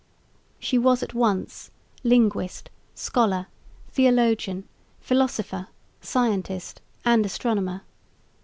[0.57, 1.69] She was at once
[2.03, 3.45] linguist, scholar,
[3.91, 4.63] theologian,
[4.99, 5.67] philosopher,
[6.01, 7.83] scientist and astronomer.